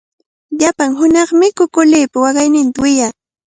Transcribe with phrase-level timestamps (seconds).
[0.57, 3.13] Llapan hunaqmi kukulipa waqayninta wiyaa.